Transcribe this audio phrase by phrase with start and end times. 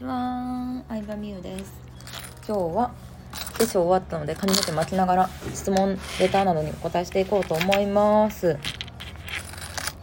[0.00, 1.74] ちは、相葉美優です。
[2.48, 2.90] 今日は
[3.58, 8.56] 化粧終わったので髪の毛巻きながら質問レターなどにお答えしていこうと思います。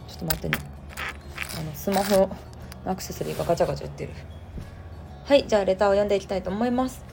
[0.06, 0.58] ちょっと待ってね。
[1.58, 2.30] あのスマホの
[2.86, 4.12] アクセサリーがガチャガチャ言ってる。
[5.24, 7.04] はい、じゃあレターを読んでいきたいと思います。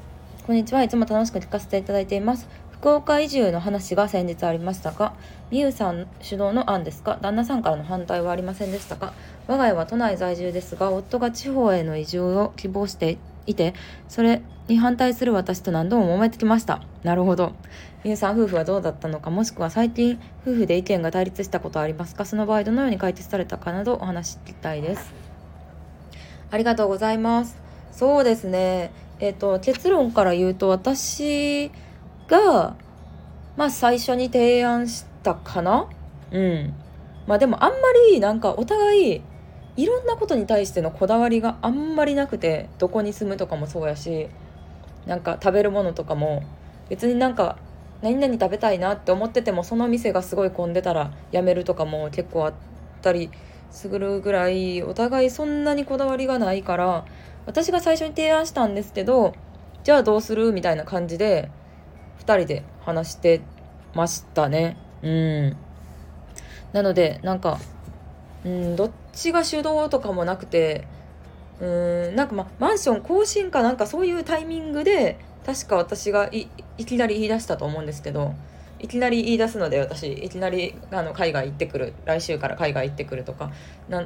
[0.46, 2.48] こんにちは、いつも楽しく聞かせていただいています。
[2.70, 5.16] 福岡移住の話が先日ありましたが、
[5.50, 7.18] みゆさん主導の案ですか？
[7.20, 9.14] 旦那さんからの反対はありませんでしたか？
[9.48, 13.74] 我が家は都内在住ですが、夫が地方への移住を希望していて、
[14.08, 16.82] それに反対する私と何度も揉めてきました。
[17.04, 17.54] なるほど。
[18.04, 22.26] みゆさん夫婦はどうだったのか、もしくは最近夫婦で意見が対立したことはありますか？
[22.26, 25.14] その場合どのように解決されたかなどお話し聞きたいです。
[26.50, 27.58] ありがとうございます。
[27.92, 28.92] そうですね。
[29.20, 31.72] えっ、と、結論から言うと、私
[32.28, 32.76] が、
[33.56, 35.88] まあ最初に提案したかな？
[36.32, 36.74] うん。
[37.26, 37.78] まあでもあんま
[38.12, 39.22] りなんかお互い、
[39.78, 44.30] いろんなことに対してのこだわりがあんまりなくて、どこに住むとかもそうやし、
[45.06, 46.44] なんか食べるものとかも、
[46.90, 47.58] 別になんか、
[48.02, 52.54] 何々食べたいなって思ってても、その店がすごい混んでたらやめるとかも結構あっ
[53.02, 53.30] たり
[53.72, 57.06] するぐらい、お互いそんなにこだわりがないから、
[57.46, 59.34] 私が最初に提案したんですけど
[59.84, 61.50] じゃあどうするみたいな感じで
[62.20, 63.42] 2人で話して
[63.94, 64.78] ましたね。
[65.04, 65.58] うん。
[66.74, 67.60] なのでなんか
[68.44, 70.86] うんどっちが主導とかもなくて
[71.60, 71.66] う
[72.12, 78.34] んなんか、ま、マンション更新かなんかそういうタイミングで確か私がいいきなり言い出したと思うんですけど
[78.80, 83.52] いきなり言い出すので私いきなりあの海外行ってくる来週から海外行ってくるとか
[83.88, 84.06] な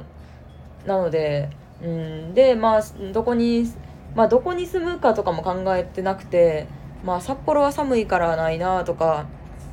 [0.86, 1.50] なので
[1.82, 3.70] うんでまあどこに
[4.14, 6.66] まあどこに住むかとかも考えてなくて
[7.04, 9.26] まあ札幌は寒いからないなとか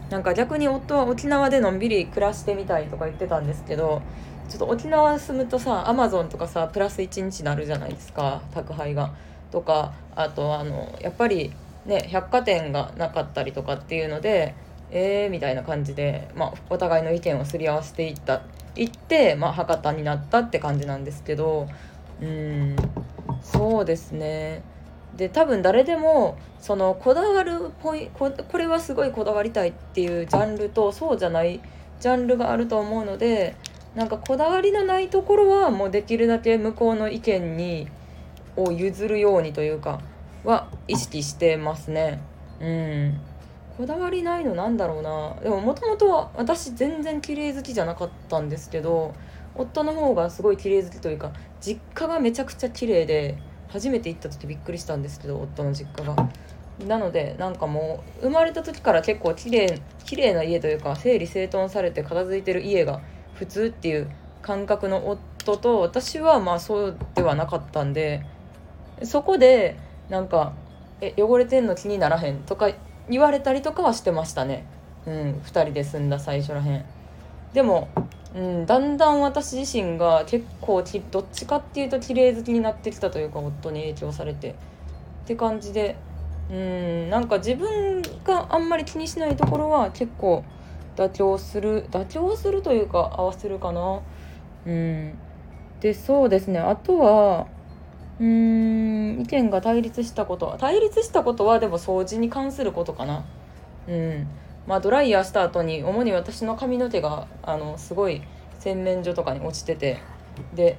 [0.10, 4.02] なんか逆に夫は沖縄でのんびり暮らしてみたいとか言ってたんですけど
[4.50, 9.14] ちょっと沖縄住むとさアマゾンとかさプラス1日なるじゃないですか宅配が。
[9.52, 11.54] とかあとあのやっぱり
[11.86, 14.56] ね百貨店がなかったりとかっていうので
[14.92, 18.42] えーみたいな感じで、まあ、お互いの意見をすり合わせていった
[18.76, 21.68] 行って、まあ、博多になったって感じなんですけど
[22.22, 22.76] うん
[23.42, 24.64] そうですね
[25.16, 31.60] で多分誰でもそのこだわるポイここれはすごいこだわりたいっていうジャンルとそうじゃない
[32.00, 33.56] ジャンルがあると思うので
[33.98, 37.88] なんかこだわりのないところはもうできるだけ向こうの意見に
[38.56, 40.02] を譲るようにというか
[40.44, 42.22] は意識してますね。
[42.62, 43.20] うん。
[43.76, 45.36] こだわりないのなんだろうな。
[45.42, 49.16] でももともとは私全然綺麗好きじゃなかったんですけど
[49.56, 56.30] 夫の方がすごい綺麗好きというか実家がめちゃくちゃ綺麗で初めて行った時びっくりしたんですけど夫の実家が。
[56.86, 63.02] なのでなんかもう生まれた時から結構綺麗綺麗な家というか整理整頓されて片付いてる家が
[63.38, 64.10] 普通っていう
[64.42, 68.26] 感覚の夫と私はまあそうではなかったんで
[69.04, 69.78] そこで
[70.10, 70.54] なんか
[71.02, 72.70] 「え汚れてんの気にならへん」とか
[73.10, 74.66] 言われたりとかはしてましたね。
[75.06, 76.86] うん2人で住んだ最初らへん。
[77.54, 77.88] でも、
[78.36, 84.56] うん、だんだん私自身が結構きどっちかっていうと綺麗好きになってきたというか夫に影響されて。
[85.26, 85.98] って感じで
[86.50, 90.46] うんなんか自分があんまり気にしないところは結構
[90.98, 94.02] 妥協する妥協するというか合わせるかな。
[94.66, 95.14] うん。
[95.80, 96.60] でそうですね。
[96.60, 97.48] あとは
[98.20, 100.58] うーん意見が対立したこと。
[100.60, 103.24] 対立したことはでも掃除に関することかな。
[103.88, 104.28] うん。
[104.66, 108.22] まあドライヤーした後に主に私の髪の毛があのすごい
[108.60, 110.00] 洗面所とかに落ちてて。
[110.54, 110.78] で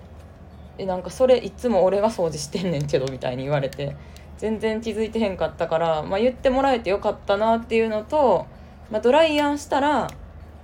[0.77, 3.97] えなんかそれいつも俺が掃除してんねんけどみたいに言われて。
[4.39, 8.47] 全然気づいてへんかったから、まあ、言ってもらえてよかったなっていうのと、
[8.91, 10.09] まあ、ドライヤーしたら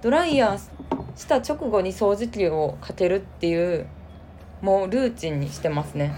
[0.03, 0.59] ドライヤー
[1.17, 3.87] した直後に掃除機をかけるっていう
[4.63, 6.15] もうルーチンにしてますね。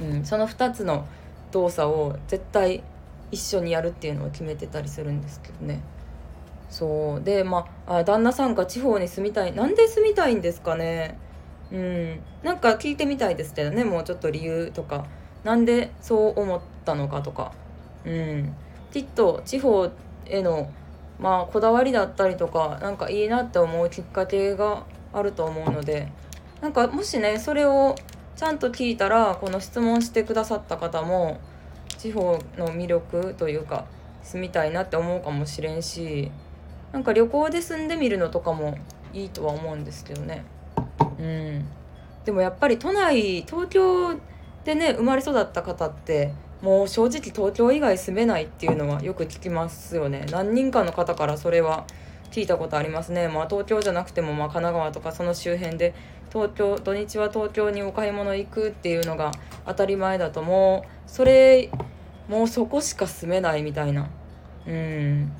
[0.00, 1.06] うん、その2つの
[1.50, 2.82] 動作を絶対
[3.30, 5.80] 一緒にやるっていうのを決めてたりするんですけどね。
[6.70, 7.22] そう。
[7.22, 11.18] でまあ旦那さんが地方に住みたいなんで住みたいんですかね。
[11.72, 12.20] うん。
[12.42, 15.06] なんか聞いてみたいですけどねもうちょっと理由とか。
[15.44, 17.52] なんでそう思ったのかとか。
[18.04, 18.54] うん。
[18.92, 19.90] きっと地方
[20.26, 20.70] への
[21.18, 26.08] まあこだわりだったりとかなんかいいなって思うきっかけがあると思うので
[26.60, 27.96] なんかもしねそれを
[28.36, 31.40] ちゃんと聞いたらこの質問してくださった方も
[31.98, 33.86] 地方の魅力というか
[34.22, 36.30] 住みたいなって思うかもしれんし
[36.92, 38.78] なんか旅行で住んでみるのとかも
[39.12, 40.44] いいとは思うんですけどね。
[41.18, 41.64] うん。
[42.24, 44.14] でもやっぱり都内東京
[44.64, 46.32] でね生まれ育った方って
[46.62, 50.26] もう正直東京以外住めないっていうのはよく聞きますよね。
[50.30, 51.86] 何人かの方からそれは
[52.30, 53.28] 聞いたことありますね。
[53.28, 55.94] まあ東京じゃなくてもまあ神奈川とかその周辺で
[56.32, 59.32] 東京土日は東京にお買い物行くっていうのが
[59.66, 60.90] 当たり前だともう。
[61.08, 61.70] それ
[62.28, 64.10] もうそこしか住めないみたいな。
[64.66, 65.32] うん。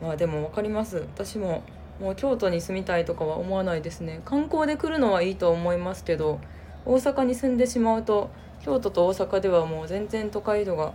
[0.00, 0.98] まあでも分かります。
[1.14, 1.62] 私も
[2.00, 4.22] もう京都に住みたいとかは思わないですね。
[4.24, 6.40] 観光で来るのはいいと思いますけど
[6.86, 8.30] 大阪に住んでしまうと
[8.62, 10.92] 京都と大阪ではもう全然都会度が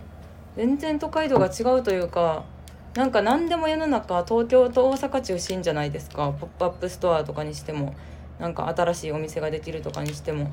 [0.56, 2.44] 全然都会度が違うというか
[2.94, 6.30] なんか何でも世の中東京と大阪中心じゃないですか。
[6.38, 7.94] ポップアップストアとかにしても
[8.38, 10.50] なんか新しいお店ができるとかにしても。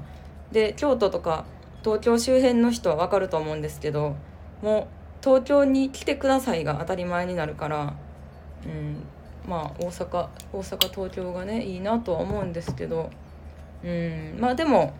[0.51, 1.45] で京都とか
[1.83, 4.15] 東京周辺の人は分かると思うんですけど
[4.61, 7.93] もう東京に来てくださいが当たり前になるから
[8.65, 9.03] うん
[9.47, 13.09] まあ大阪大阪東京がねいいなとは思うんですけど
[13.83, 14.93] うんまあでも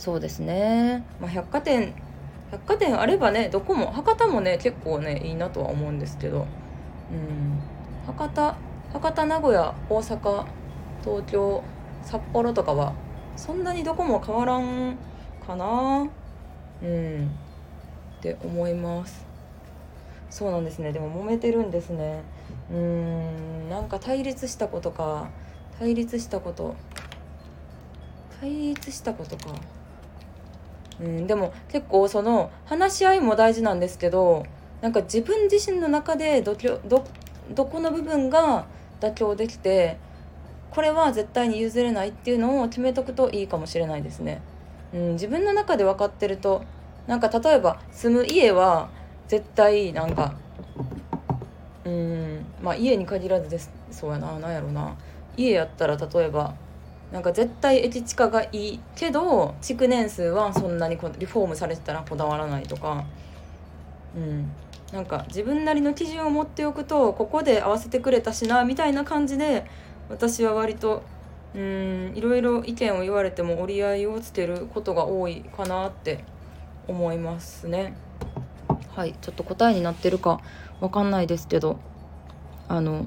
[0.00, 1.92] そうですね、まあ、百貨店
[2.50, 6.46] 百貨店あればねどこも博多もね結構ねいいなとは思うんですけど。
[7.12, 7.60] うん。
[8.06, 8.56] 博多
[8.94, 10.46] 博多名古屋大阪
[11.04, 11.62] 東京
[12.02, 12.94] 札幌とかは
[13.36, 14.96] そんなにどこも変わらん
[15.46, 16.08] かな。
[16.82, 17.30] うん。
[18.20, 19.26] って思います。
[20.30, 20.92] そうなんですね。
[20.92, 22.22] でも揉めてるんですね。
[22.70, 23.68] うーん。
[23.68, 25.28] なんか対立したことか。
[25.78, 26.74] 対立したこと。
[28.40, 29.79] 対立したことか。
[31.00, 34.44] うんでも結構その話し合いも大事なんですけど
[34.80, 37.04] なんか自分自身の中でどど
[37.54, 38.66] どこの部分が
[39.00, 39.98] 妥協できて
[40.70, 44.40] これは絶対に譲れないっていうのを決めとくといいかもしれないですね。
[44.94, 46.62] うん、自分の中で分かってると
[47.06, 48.90] なんか例えば住む家は
[49.28, 50.34] 絶対なんか
[51.84, 54.96] うんまあ家に限らずですそうやな何やろな
[55.36, 56.54] 家やったら例えば
[57.12, 63.04] なんか絶対駅地下がいいけど築年数はそんなにリフォームされてたらこだわらないとか。
[64.16, 64.50] うん。
[64.92, 69.64] なんか自分なりの基準を持っておくとここで合わせてくれたしなみたいな感じで
[70.08, 71.04] 私は割と
[71.54, 76.24] うんいろいろ意見を言われても折り合いをつけることが多いかなって
[76.88, 77.94] 思いますね。
[78.96, 79.14] はい。
[79.20, 80.40] ちょっと答えになってるか
[80.80, 81.78] わかんないですけど
[82.68, 83.06] あの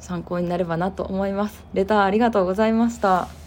[0.00, 1.64] 参考になればなと思います。
[1.72, 3.37] レターありがとうございました。